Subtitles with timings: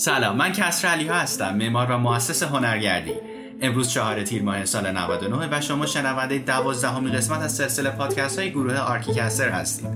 [0.00, 3.12] سلام من کسر علی ها هستم معمار و مؤسس هنرگردی.
[3.62, 8.50] امروز چهار تیر ماه سال 99 و شما شنونده دوازدهمین قسمت از سلسله پادکست های
[8.50, 9.86] گروه آرکیکستر هستید.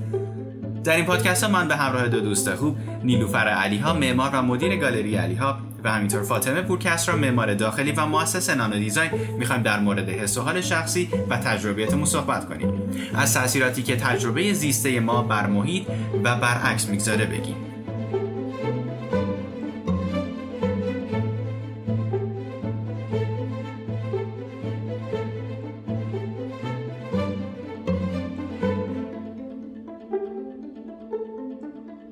[0.84, 4.42] در این پادکست ها من به همراه دو دوست خوب نیلوفر علی ها معمار و
[4.42, 9.62] مدیر گالری علی ها و همینطور فاطمه پورکس معمار داخلی و مؤسس نانو دیزاین می‌خوایم
[9.62, 12.82] در مورد حس و حال شخصی و تجربیاتمون صحبت کنیم.
[13.14, 15.86] از تاثیراتی که تجربه زیسته ما بر محیط
[16.24, 17.63] و برعکس می‌گذاره بگیم.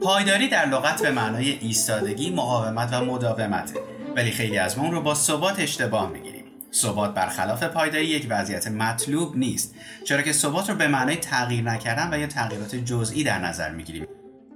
[0.05, 3.75] پایداری در لغت به معنای ایستادگی، مقاومت و مداومته
[4.17, 6.45] ولی خیلی از ما اون رو با ثبات اشتباه می‌گیریم.
[6.75, 9.75] ثبات برخلاف پایداری یک وضعیت مطلوب نیست
[10.05, 14.07] چرا که ثبات رو به معنای تغییر نکردن و یا تغییرات جزئی در نظر می‌گیریم.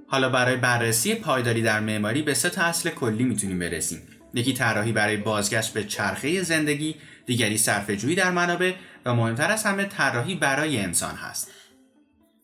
[0.07, 4.01] حالا برای بررسی پایداری در معماری به سه تا اصل کلی می‌تونیم برسیم.
[4.33, 8.73] یکی طراحی برای بازگشت به چرخه زندگی، دیگری صرفه‌جویی در منابع
[9.05, 11.51] و مهمتر از همه طراحی برای انسان هست.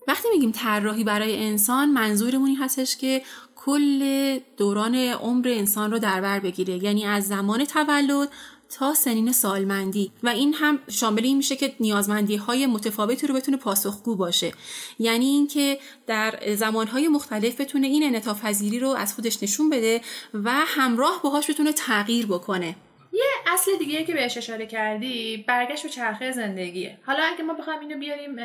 [0.08, 3.22] وقتی میگیم طراحی برای انسان منظورمون این هستش که
[3.56, 8.30] کل دوران عمر انسان رو در بر بگیره یعنی از زمان تولد
[8.70, 10.12] تا سنین سالمندی.
[10.24, 14.54] و این هم شامل این میشه که نیازمندی های متفاوتی رو بتونه پاسخگو باشه.
[15.00, 18.46] یعنی اینکه در زمانهای مختلف بتونه این انعطاف
[18.82, 20.02] رو از خودش نشون بده
[20.34, 22.76] و همراه باهاش بتونه تغییر بکنه.
[23.14, 26.98] یه اصل دیگه که بهش اشاره کردی برگشت به چرخه زندگیه.
[27.06, 28.36] حالا اگه ما بخوایم اینو بیاریم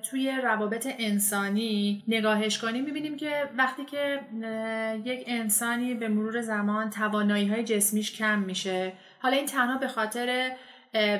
[0.00, 4.20] توی روابط انسانی نگاهش کنیم می‌بینیم که وقتی که
[5.04, 8.92] یک انسانی به مرور زمان توانایی های جسمیش کم میشه.
[9.18, 10.52] حالا این تنها به خاطر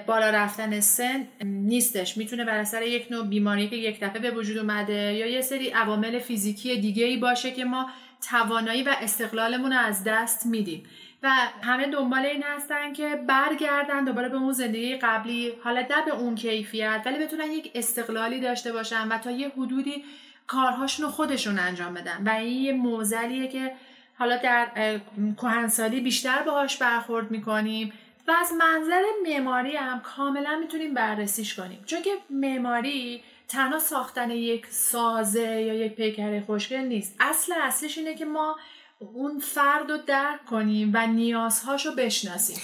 [0.07, 2.17] بالا رفتن سن نیستش.
[2.17, 5.69] می‌تونه بر اثر یک نوع بیماری که یک دفعه به وجود اومده یا یه سری
[5.70, 7.91] عوامل فیزیکی دیگه ای باشه که ما
[8.31, 10.83] توانایی و استقلالمون رو از دست میدیم.
[11.22, 11.31] و
[11.62, 15.53] همه دنبال این هستن که برگردن دوباره به اون زندگی قبلی.
[15.64, 20.05] حالا نه به اون کیفیت ولی بتونن یک استقلالی داشته باشن و تا یه حدودی
[20.46, 22.23] کارهاشون رو خودشون انجام بدن.
[22.27, 23.73] و این یه موزلیه که
[24.18, 25.01] حالا در
[25.36, 27.92] کهنسالی بیشتر باهاش برخورد می‌کنیم.
[28.29, 31.83] و از منظر معماری هم کاملا می‌تونیم بررسیش کنیم.
[31.86, 37.17] چون که معماری تنها ساختن یک سازه یا یک پیکر خوشگل نیست.
[37.20, 38.57] اصل اصلش اینه که ما
[38.98, 42.57] اون فرد رو درک کنیم و نیازهاش رو بشناسیم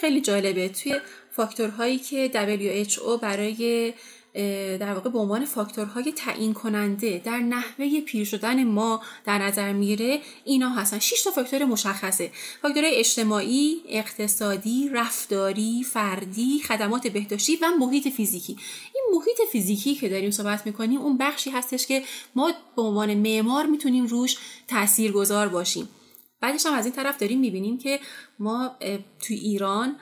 [0.00, 0.68] خیلی جالبه.
[0.68, 3.94] توی فاکتورهایی که WHO برای
[4.80, 10.20] در واقع به عنوان فاکتورهای تعیین کننده در نحوه پیر شدن ما در نظر میره
[10.44, 10.98] اینا هستن.
[10.98, 12.30] 6 تا فاکتور مشخصه.
[12.62, 18.56] فاکتورهای اجتماعی اقتصادی رفتاری فردی خدمات بهداشتی و محیط فیزیکی.
[18.94, 22.02] این محیط فیزیکی که داریم صحبت می‌کنیم اون بخشی هستش که
[22.34, 24.36] ما به عنوان معمار می‌تونیم روش
[24.68, 25.88] تاثیرگذار باشیم.
[26.40, 28.00] بعدش هم از این طرف داریم می‌بینیم که
[28.38, 28.76] ما
[29.20, 29.96] توی ایران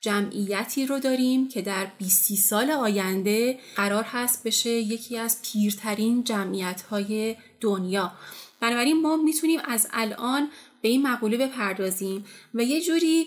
[0.00, 6.82] جمعیتی رو داریم که در 20 سال آینده قرار هست بشه یکی از پیرترین جمعیت
[6.82, 8.12] های دنیا.
[8.60, 10.48] بنابراین ما می‌تونیم از الان
[10.82, 13.26] به این مقوله بپردازیم و یه جوری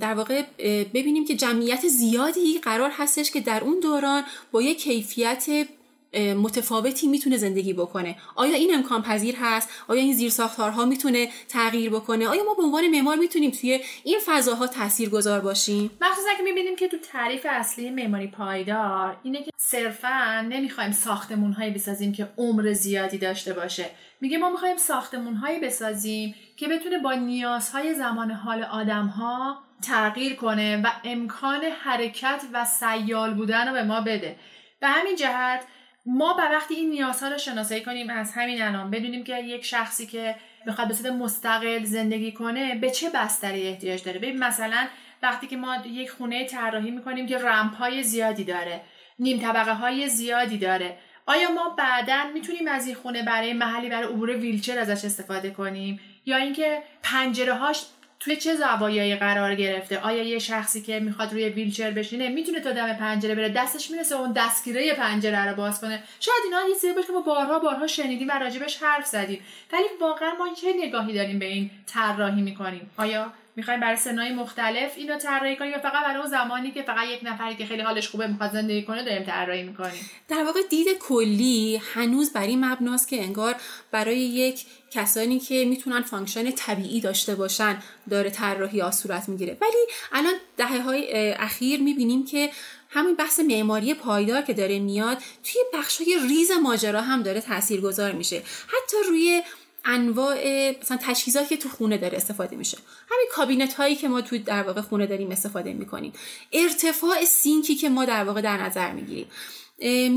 [0.00, 0.42] در واقع
[0.84, 5.68] ببینیم که جمعیت زیادی قرار هستش که در اون دوران با یه کیفیت
[6.14, 8.16] متفاوتی می‌تونه زندگی بکنه.
[8.36, 12.62] آیا این امکان پذیر هست؟ آیا این زیر ساختارها می‌تونه تغییر بکنه؟ آیا ما به
[12.62, 17.90] عنوان معمار می‌تونیم توی این فضاها تاثیرگذار باشیم؟ مخصوصا که می‌بینیم که تو تعریف اصلی
[17.90, 23.90] معماری پایدار اینه که صرفا نمی‌خوایم ساختمون هایی بسازیم که عمر زیادی داشته باشه.
[24.20, 30.34] میگه ما می‌خوایم ساختمون هایی بسازیم که بتونه با نیازهای زمان حال آدم ها تغییر
[30.34, 34.36] کنه و امکان حرکت و سیال بودن رو به ما بده.
[34.80, 35.64] به همین جهت
[36.10, 40.06] ما به وقتی این نیازها رو شناسایی کنیم از همین الان بدونیم که یک شخصی
[40.06, 40.34] که
[40.66, 44.86] بخواد به مستقل زندگی کنه به چه بستری احتیاج داره؟ ببین مثلا
[45.22, 48.80] وقتی که ما یک خونه طراحی می‌کنیم که رمپ های زیادی داره
[49.18, 54.08] نیم طبقه های زیادی داره آیا ما بعدا می‌تونیم از این خونه برای محلی برای
[54.08, 57.86] عبور ویلچر ازش استفاده کنیم؟ یا اینکه پنجره هاش
[58.20, 62.72] توی چه زوایایی قرار گرفته؟ آیا یه شخصی که می‌خواد روی ویلچر بشینه می‌تونه تا
[62.72, 66.92] دم پنجره بره؟ دستش می‌رسه اون دستگیره پنجره رو باز کنه؟ شاید اینا یه چیزی
[66.92, 69.40] باشه که ما بارها بارها شنیدیم و راجبش حرف زدیم.
[69.72, 74.92] ولی واقعا ما چه نگاهی داریم به این طراحی می‌کنیم؟ آیا می‌خوایم برای سنهای مختلف
[74.96, 78.08] اینو طراحی کنیم یا فقط برای اون زمانی که فقط یک نفری که خیلی حالش
[78.08, 80.10] خوبه می‌خواد زندگی کنه داریم طراحی می‌کنیم.
[80.28, 83.54] در واقع دید کلی هنوز بر این مبناست که انگار
[83.90, 87.76] برای یک کسانی که می‌تونن function طبیعی داشته باشن
[88.10, 89.56] داره طراحی ها صورت می‌گیره.
[89.60, 92.50] ولی الان دهه های اخیر می‌بینیم که
[92.90, 98.12] همین بحث معماری پایدار که داره میاد توی بخش های ریز ماجرا هم داره تاثیرگذار
[98.12, 98.36] میشه.
[98.66, 99.42] حتی روی
[99.88, 100.36] انواع
[100.82, 102.78] مثلا تجهیزاتی که تو خونه داره استفاده میشه.
[103.10, 106.12] همین کابینت هایی که ما تو در واقع خونه داریم استفاده می‌کنیم.
[106.52, 109.26] ارتفاع سینکی که ما در واقع در نظر می‌گیریم.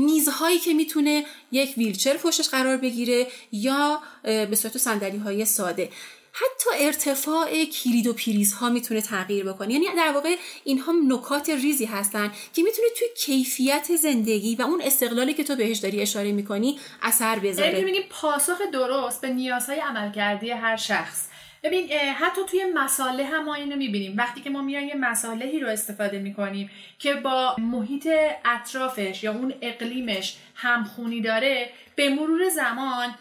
[0.04, 5.88] میزهایی که می‌تونه یک ویلچر پشتش قرار بگیره یا به صورت صندلی های ساده.
[6.32, 9.72] حتی ارتفاع کلید و پریز ها می‌تونه تغییر بکنه.
[9.72, 15.34] یعنی در واقع اینها نکات ریزی هستن که می‌تونه توی کیفیت زندگی و اون استقلالی
[15.34, 17.78] که تو بهش داری اشاره می‌کنی اثر بذاره.
[17.78, 21.28] یعنی پاسخ درست به نیازهای عملکردی هر شخص.
[21.62, 24.16] ببین حتی توی مساله هم ما اینو می‌بینیم.
[24.16, 28.08] وقتی که ما میایم یه مسالهی رو استفاده می‌کنیم که با محیط
[28.44, 33.14] اطرافش یا اون اقلیمش همخونی داره به مرور زمان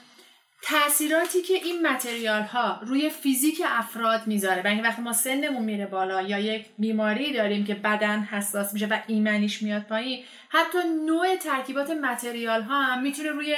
[0.63, 4.61] تاثیراتی که این متریال ها روی فیزیک افراد می‌ذاره.
[4.61, 8.97] و وقتی ما سنمون میره بالا یا یک بیماری داریم که بدن حساس میشه و
[9.07, 13.55] ایمنیش میاد پایین حتی نوع ترکیبات متریال ها هم می‌تونه روی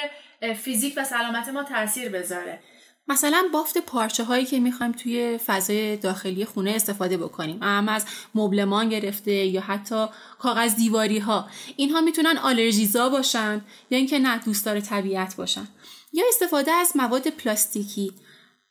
[0.64, 2.60] فیزیک و سلامت ما تاثیر بذاره.
[3.08, 7.60] مثلا بافت پارچه هایی که می‌خوایم توی فضای داخلی خونه استفاده بکنیم.
[7.62, 8.06] اما از
[8.36, 10.06] مبلمان گرفته یا حتی
[10.40, 15.68] کاغذ دیواری ها اینها می‌تونن آلرژیزا باشن یا اینکه نه دوستدار طبیعت باشن.
[16.14, 18.12] یا استفاده از مواد پلاستیکی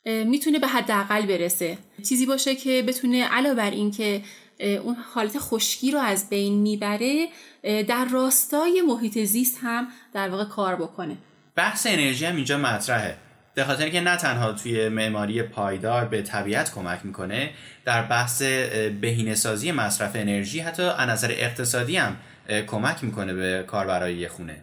[0.05, 1.77] می‌تونه به حداقل برسه.
[2.09, 4.21] چیزی باشه که بتونه علاوه بر اینکه
[4.59, 7.27] اون حالت خشکی رو از بین می‌بره
[7.63, 11.17] در راستای محیط زیست هم در واقع کار بکنه.
[11.55, 13.17] بحث انرژی هم اینجا مطرحه.
[13.55, 17.49] به خاطر که نه تنها توی معماری پایدار به طبیعت کمک می‌کنه
[17.85, 18.41] در بحث
[19.01, 22.17] بهینه‌سازی مصرف انرژی حتی از نظر اقتصادی هم
[22.67, 24.61] کمک می‌کنه به کاربرای خونه.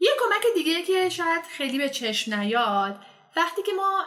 [0.00, 2.96] یه کمک دیگه که شاید خیلی به چشم نیاد
[3.36, 4.04] وقتی که ما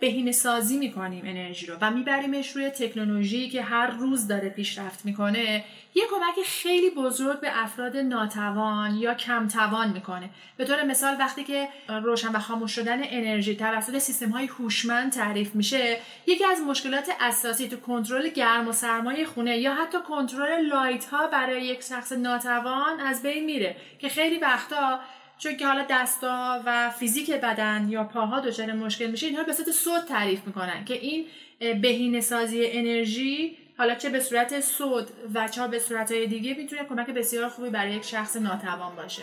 [0.00, 5.64] بهینه سازی می‌کنیم انرژی رو و میبریمش روی تکنولوژی که هر روز داره پیشرفت می‌کنه
[5.94, 10.30] یه کمک خیلی بزرگ به افراد ناتوان یا کمتوان می‌کنه.
[10.56, 15.54] به طور مثال وقتی که روشن و خاموش شدن انرژی توسط سیستم های هوشمند تعریف
[15.54, 21.04] میشه یکی از مشکلات اساسی تو کنترل گرم و سرمایه خونه یا حتی کنترل لایت
[21.04, 25.00] ها برای یک شخص ناتوان از بین میره که خیلی وقتا
[25.42, 29.70] چون که حالا دستا و فیزیک بدن یا پاها دچار مشکل میشه اینها به صورت
[29.70, 31.26] صوت تعریف می‌کنن که این
[31.58, 37.10] بهینه سازی انرژی حالا چه به صورت صوت و چه به صورت دیگه می‌تونه کمک
[37.10, 39.22] بسیار خوبی برای یک شخص ناتوان باشه.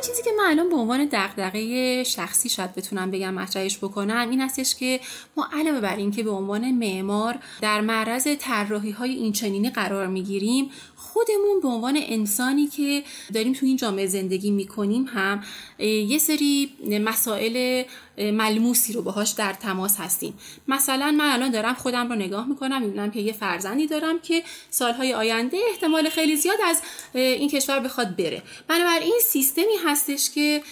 [0.00, 4.74] چیزی که من الان به عنوان دغدغه شخصی شاید بتونم بگم مطرحش بکنم این هستش
[4.74, 5.00] که
[5.36, 11.60] ما علاوه بر اینکه به عنوان معمار در معرض طراحی های اینچنینی قرار می‌گیریم خودمون
[11.62, 13.02] به عنوان انسانی که
[13.34, 15.42] داریم تو این جامعه زندگی می‌کنیم هم
[15.78, 16.72] یه سری
[17.04, 17.82] مسائل
[18.18, 20.38] ملموسی رو باهاش در تماس هستیم.
[20.68, 25.14] مثلا من الان دارم خودم رو نگاه می‌کنم می‌بینم که یه فرزندی دارم که سالهای
[25.14, 26.82] آینده احتمال خیلی زیاد از
[27.14, 28.42] این کشور بخواد بره.
[28.68, 30.62] بنابراین سیستمی هستش که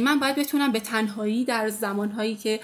[0.00, 2.60] من باید بتونم به تنهایی در زمانهایی که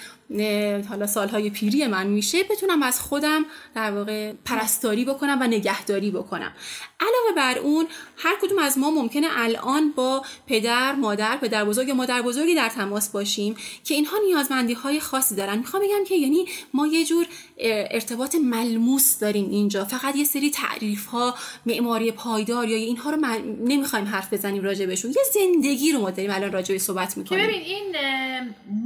[0.88, 3.44] حالا سالهای پیری من میشه بتونم از خودم
[3.74, 6.52] در واقع پرستاری بکنم و نگهداری بکنم.
[7.00, 7.86] علاوه بر اون
[8.16, 13.08] هر کدوم از ما ممکنه الان با پدر مادر پدر بزرگ مادر بزرگی در تماس
[13.08, 15.58] باشیم که اینها نیازمندی های خاصی دارن.
[15.58, 17.26] می‌خوام بگم که یعنی ما یه جور
[17.58, 19.84] ارتباط ملموس داریم اینجا.
[19.84, 21.34] فقط یه سری تعریف ها
[21.66, 23.16] معماری پایدار یا اینها رو
[23.64, 25.10] نمی‌خوایم حرف بزنیم راجع بهشون.
[25.10, 27.46] یه زندگی رو ما داریم الان راجع صحبت می‌کنیم.
[27.46, 27.96] ببین این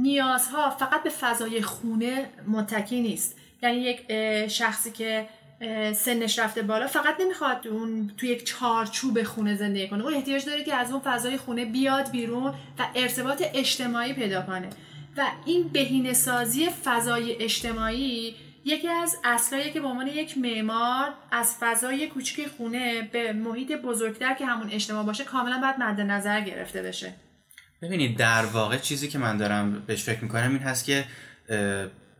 [0.01, 3.37] نیازها فقط به فضای خونه متکی نیست.
[3.63, 4.05] یعنی یک
[4.47, 5.27] شخصی که
[5.95, 10.03] سنش رفته بالا فقط نمی‌خواد اون تو یک چارچوب خونه زندگی کنه.
[10.03, 14.69] اون احتیاج داره که از اون فضای خونه بیاد بیرون و ارتباط اجتماعی پیدا کنه.
[15.17, 21.55] و این بهینه سازی فضای اجتماعی یکی از اصلایی که به عنوان یک معمار از
[21.59, 26.81] فضای کوچیک خونه به محیط بزرگتر که همون اجتماع باشه کاملا باید مد نظر گرفته
[26.81, 27.13] بشه.
[27.81, 31.05] ببینید در واقع چیزی که من دارم بهش فکر می‌کنم این هست که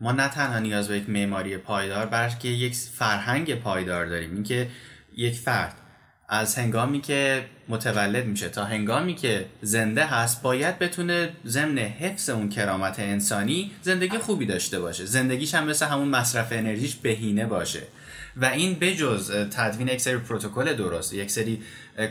[0.00, 4.34] ما نه تنها نیاز به یک معماری پایدار بلکه یک فرهنگ پایدار داریم.
[4.34, 4.68] اینکه
[5.16, 5.74] یک فرد
[6.28, 12.48] از هنگامی که متولد میشه تا هنگامی که زنده هست باید بتونه ضمن حفظ اون
[12.48, 15.04] کرامت انسانی زندگی خوبی داشته باشه.
[15.04, 17.82] زندگیش هم مثل همون مصرف انرژیش بهینه باشه.
[18.36, 21.62] و این بجز تدوین یک سری پروتکل درست یک سری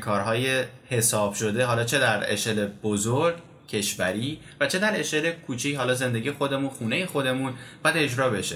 [0.01, 3.36] کارهای حساب شده حالا چه در اشل بزرگ
[3.70, 7.53] کشوری و چه در اشل کوچی حالا زندگی خودمون خونه خودمون
[7.84, 8.55] باید اجرا بشه.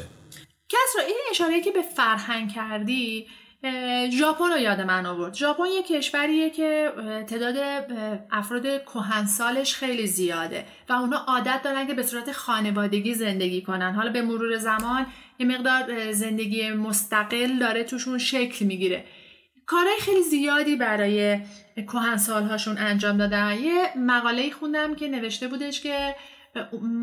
[0.69, 3.27] کس را این اشاره که به فرهنگ کردی
[4.11, 5.33] ژاپن رو یاد من آورد.
[5.33, 6.91] ژاپن یه کشوریه که
[7.27, 7.55] تعداد
[8.31, 13.93] افراد کهنسالش خیلی زیاده و اونا عادت دارن که به صورت خانوادگی زندگی کنن.
[13.93, 15.05] حالا به مرور زمان
[15.39, 19.05] یه مقدار زندگی مستقل داره توشون شکل می‌گیره.
[19.65, 21.39] کارهای خیلی زیادی برای
[21.75, 23.53] کهنسال هاشون انجام دادن.
[23.53, 26.15] یه مقاله خوندم که نوشته بودش که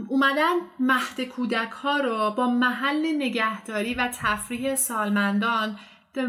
[0.09, 5.79] اومدن مهد کودک ها رو با محل نگهداری و تفریح سالمندان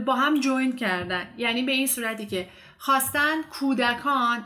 [0.05, 1.27] با هم جوین کردن.
[1.37, 4.43] یعنی به این صورتی که خواستن کودکان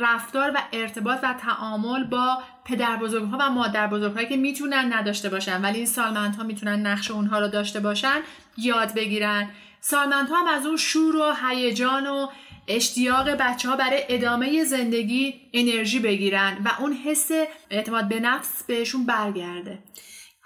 [0.00, 4.92] رفتار و ارتباط و تعامل با پدر بزرگ ها و مادر بزرگ هایی که می‌تونن
[4.92, 5.62] نداشته باشن.
[5.62, 8.20] ولی این سالمند ها می‌تونن نقش اونها رو داشته باشن
[8.56, 9.50] یاد بگیرن.
[9.80, 12.28] سالمند ها هم از اون شور و هیجان و
[12.68, 17.30] اشتیاق بچه ها برای ادامه زندگی انرژی بگیرن و اون حس
[17.70, 19.78] اعتماد به نفس بهشون برگرده.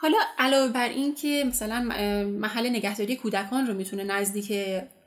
[0.02, 1.80] حالا علاوه بر این که مثلا
[2.24, 4.52] محل نگهداری کودکان رو می‌تونه نزدیک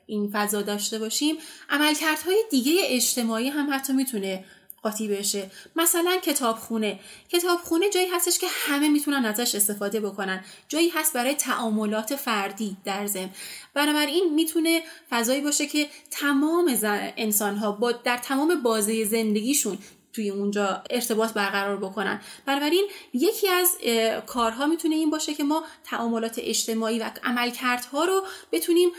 [0.06, 1.36] این فضا داشته باشیم
[1.70, 4.44] عملکردهای دیگه اجتماعی هم حتی می‌تونه
[4.84, 5.52] قاطی بشه.
[5.76, 7.00] مثلا کتابخونه.
[7.30, 10.44] کتابخونه جایی هستش که همه می‌تونن ازش استفاده بکنن.
[10.68, 13.30] جایی هست برای تعاملات فردی در ضمن.
[13.74, 16.78] بنابراین می‌تونه فضایی باشه که تمام
[17.18, 19.78] انسان ها با در تمام بازه زندگیشون
[20.16, 22.22] توی اونجا ارتباط برقرار بکنن.
[22.46, 23.78] بنابراین یکی از
[24.26, 28.90] کارها می‌تونه این باشه که ما تعاملات اجتماعی و عملکردها رو بتونیم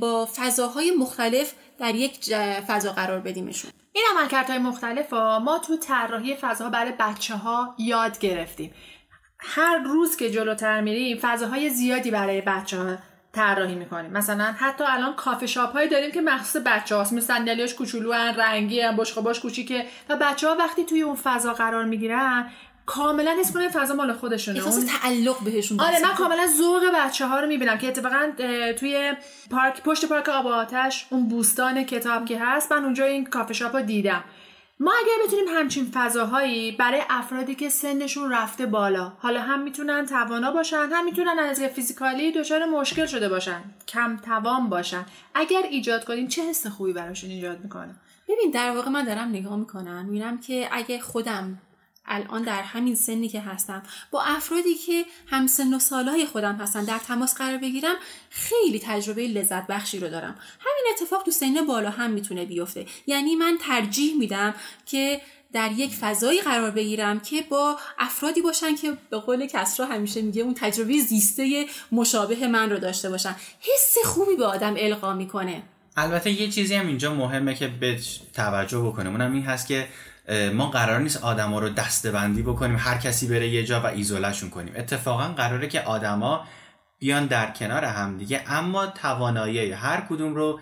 [0.00, 2.34] با فضاهای مختلف در یک
[2.66, 3.70] فضا قرار بدیمشون.
[3.92, 8.74] این عملکردهای مختلف ها ما تو طراحی فضاها برای بچه ها یاد گرفتیم.
[9.38, 12.96] هر روز که جلوتر میریم فضاهای زیادی برای بچه ها
[13.32, 14.10] طراحی می‌کنیم.
[14.10, 18.34] مثلا حتی الان کافه شاپ هایی داریم که مخصوص بچه هاست مثل صندلیاش کوچولو هن
[18.34, 19.86] رنگی هن بشقا باش کوچیکه.
[20.08, 22.50] و بچه ها وقتی توی اون فضا قرار می‌گیرن
[22.86, 24.58] کاملا حس کنه فضا مال خودشونه.
[24.58, 28.32] احساس تعلق بهشون آره من کاملا ذوق بچه ها رو می‌بینم که اتفاقا
[28.78, 29.12] توی
[29.50, 33.76] پارک پشت پارک آب آتش اون بوستان کتاب که هست من اونجا این کافه شاپ
[33.76, 34.24] رو دیدم.
[34.84, 40.52] ما اگر بتونیم همچین فضاهایی برای افرادی که سنشون رفته بالا حالا هم می‌تونن توانا
[40.52, 45.06] باشن هم می‌تونن از فیزیکالی دچار مشکل شده باشن کم توان باشن.
[45.34, 47.94] اگر ایجاد کنیم چه حس خوبی براشون ایجاد می‌کنه؟
[48.28, 51.58] ببین در واقع من دارم نگاه می‌کنم می‌بینم که اگه خودم
[52.06, 53.82] الان در همین سنی که هستم.
[54.10, 57.94] با افرادی که هم سن و سالهای خودم هستن در تماس قرار بگیرم
[58.30, 60.34] خیلی تجربه لذت بخشی رو دارم.
[60.60, 62.86] همین اتفاق تو سن بالا هم می‌تونه بیفته.
[63.06, 64.54] یعنی من ترجیح میدم
[64.86, 65.20] که
[65.52, 70.42] در یک فضایی قرار بگیرم که با افرادی باشن که به قول کسرا همیشه میگه
[70.42, 73.36] اون تجربه زیسته مشابه من رو داشته باشن.
[73.60, 75.62] حس خوبی به آدم القا می‌کنه.
[75.96, 77.98] البته یه چیزی هم اینجا مهمه که به
[78.34, 79.12] توجه بکنیم.
[79.12, 79.88] اونم این هست که
[80.54, 84.74] ما قرار نیست آدما رو دستبندی بکنیم هر کسی بره یه جا و ایزولهشون کنیم.
[84.76, 86.46] اتفاقا قراره که آدما
[86.98, 90.60] بیان در کنار هم دیگه اما توانایی هر کدوم رو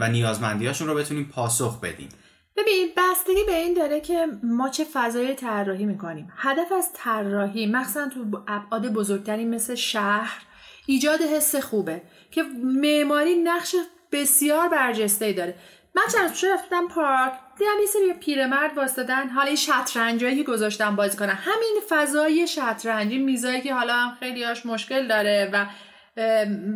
[0.00, 2.08] و نیازمندیاشون رو بتونیم پاسخ بدیم.
[2.56, 6.32] ببین بستگی به این داره که ما چه فضای طراحی می‌کنیم.
[6.36, 10.42] هدف از طراحی مخصوصا تو ابعاد بزرگتری مثل شهر
[10.86, 13.74] ایجاد حس خوبه که معماری نقش
[14.12, 15.54] بسیار برجسته داره.
[15.94, 17.32] من چند رفتم پارک.
[17.58, 23.18] دیدم یه سری پیرمرد واسدادن حالا این شطرنجایی که گذاشتن بازی کنن همین فضای شطرنجی
[23.18, 25.66] میزایی که حالا هم خیلی هاش مشکل داره و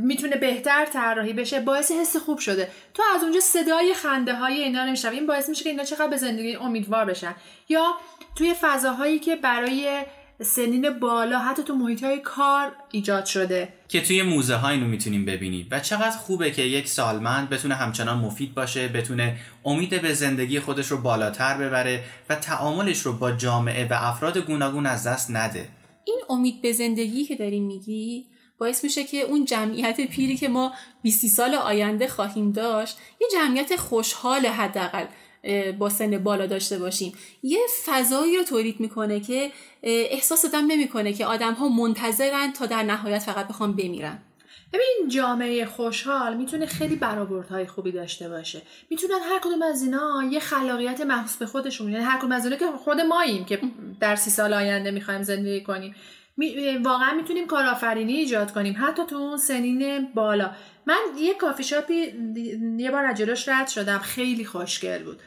[0.04, 2.70] می‌تونه بهتر طراحی بشه باعث حس خوب شده.
[2.94, 6.16] تو از اونجا صدای خنده های اینا نمیشن این باعث میشه که اینا چقدر به
[6.16, 7.34] زندگی امیدوار بشن.
[7.68, 7.94] یا
[8.36, 10.02] توی فضاهایی که برای
[10.42, 13.68] سنین بالا حتی تو محیط های کار ایجاد شده.
[13.88, 18.18] که توی موزه ها اینو می‌تونیم ببینید و چقدر خوبه که یک سالمند بتونه همچنان
[18.18, 23.88] مفید باشه بتونه امید به زندگی خودش رو بالاتر ببره و تعاملش رو با جامعه
[23.88, 25.68] و افراد گوناگون از دست نده.
[26.04, 28.26] این امید به زندگی که داریم میگی
[28.58, 30.72] باعث میشه که اون جمعیت پیری که ما
[31.02, 35.04] 20 سال آینده خواهیم داشت یه جمعیت خوشحال حداقل.
[35.78, 37.12] با سن بالا داشته باشیم.
[37.42, 39.50] یه فضایی رو تولید می‌کنه که
[39.82, 44.18] احساس دم نمی‌کنه که آدم ها منتظرن تا در نهایت فقط بخوام بمیرن.
[44.72, 48.62] ببین جامعه خوشحال می‌تونه خیلی برآوردهای خوبی داشته باشه.
[48.90, 52.56] می‌تونن هر کدوم از اینا یه خلاقیت مخصوص به خودشون یعنی هر کدوم از اینا
[52.56, 53.60] که خود ماییم که
[54.00, 55.94] در سی سال آینده می‌خوایم زندگی کنیم.
[56.84, 60.50] واقعا می‌تونیم کارآفرینی ایجاد کنیم حتی تو اون سنین بالا.
[60.86, 62.12] من یه کافی شاپی
[62.78, 63.98] یه بار از رد شدم.
[63.98, 65.20] خیلی خوشگل بود.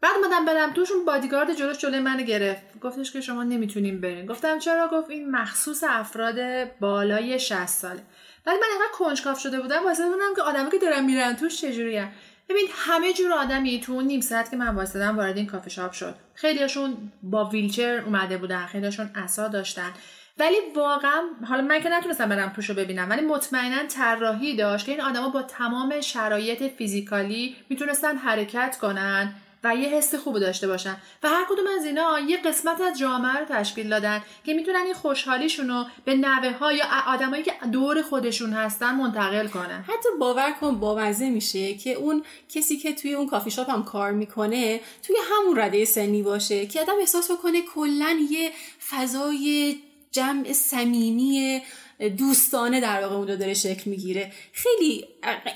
[0.00, 2.80] بعد اومدم برم توشون بادیگارد جلوش جلوی من گرفت.
[2.80, 4.26] گفتش که شما نمی‌تونیم برین.
[4.26, 8.02] گفتم چرا؟ گفت این مخصوص افراد بالای 60 ساله.
[8.46, 12.08] ولی من اینقدر کنجکاف شده بودم واسه بودم که آدمایی که دارن میرن توش چجوریه؟
[12.48, 16.14] ببین همه جور آدمی تو نیم ساعت که من واسدم وارد این کافه شاپ شد.
[16.34, 19.92] خیلیاشون با ویلچر اومده بودن خیلیاشون عصا داشتن.
[20.38, 25.00] ولی واقعا حالا من که نتونستم برم توشو ببینم ولی مطمئنا طراحی داشت که این
[25.00, 29.34] آدما با تمام شرایط فیزیکالی می‌تونستن حرکت کنن.
[29.64, 30.96] و یه حس خوب داشته باشن.
[31.22, 34.94] و هر کدوم از اینا یه قسمت از جامعه رو تشکیل دادن که می‌تونن این
[34.94, 39.84] خوشحالیشون رو به نوه ها یا آدمایی که دور خودشون هستن منتقل کنن.
[39.88, 44.12] حتی باور کن بامزه میشه که اون کسی که توی اون کافی شاپ هم کار
[44.12, 48.50] می‌کنه توی همون رده سنی باشه که آدم احساس بکنه کلا یه
[48.90, 49.76] فضای
[50.12, 51.62] جمع صمیمی
[52.08, 54.32] دوستانه در واقع اونجا داره شکل می‌گیره.
[54.52, 55.04] خیلی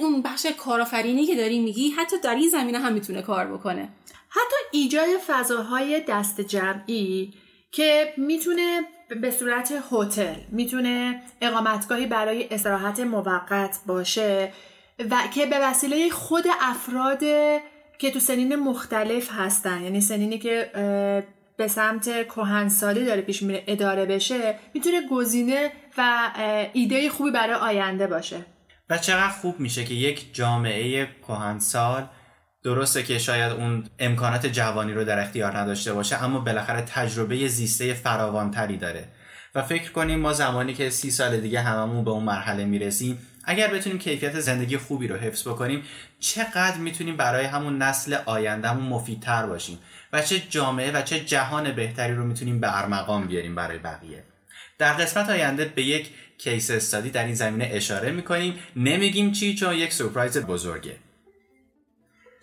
[0.00, 3.88] اون بخش کارآفرینی که داری میگی حتی در این زمینه هم می‌تونه کار بکنه.
[4.28, 7.34] حتی ایجاد فضاهای دست جمعی
[7.72, 8.80] که می‌تونه
[9.20, 14.52] به صورت هتل می‌تونه اقامتگاهی برای استراحت موقت باشه
[15.10, 17.20] و که به وسیله خود افراد
[17.98, 20.70] که تو سنین مختلف هستن یعنی سنینی که
[21.56, 26.30] به سمت کهنسالی داره پیش میره اداره بشه می‌تونه گزینه و
[26.72, 28.36] ایده خوبی برای آینده باشه.
[28.90, 32.06] و چقدر خوب میشه که یک جامعه کهنسال
[32.64, 37.94] درسته که شاید اون امکانات جوانی رو در اختیار نداشته باشه اما بالاخره تجربه زیسته
[37.94, 39.08] فراوانتری داره.
[39.54, 43.68] و فکر کنیم ما زمانی که سی سال دیگه هممون به اون مرحله می‌رسیم اگر
[43.68, 45.82] بتونیم کیفیت زندگی خوبی رو حفظ بکنیم
[46.20, 49.78] چقدر می‌تونیم برای همون نسل آیندهمون مفیدتر باشیم.
[50.14, 54.24] و چه جامعه و چه جهان بهتری رو می‌تونیم به ارمغان بیاریم برای بقیه.
[54.78, 58.54] در قسمت آینده به یک case study در این زمینه اشاره می‌کنیم.
[58.76, 60.96] نمیگیم چی چون یک سورپرایز بزرگه.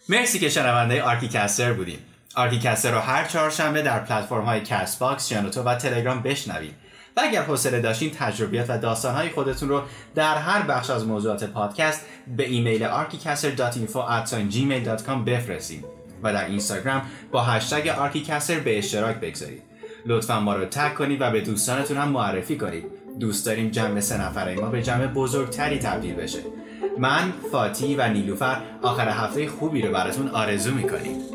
[0.09, 1.99] مرسی که شنونده ArchiCaster بودیم.
[2.35, 6.75] ArchiCaster رو هر چهارشنبه در پلتفرم های Castbox، شنوتو و تلگرام بشنوید.
[7.17, 9.83] و اگر حوصله داشتین تجربیات و داستانهای خودتون رو
[10.15, 12.05] در هر بخش از موضوعات پادکست
[12.37, 17.01] به ایمیل archicaster.info@gmail.com بفرستید و در اینستاگرام
[17.31, 19.61] با هشتگ ArchiCaster به اشتراک بگذارید.
[20.05, 22.85] لطفا ما رو tag کنید و به دوستانتون هم معرفی کنید.
[23.19, 26.39] دوست داریم جمع سه نفره ما به جمع بزرگتری تبدیل بشه.
[26.99, 31.30] من، فاتی و نیلوفر آخر هفته خوبی رو براتون آرزو می‌کنیم.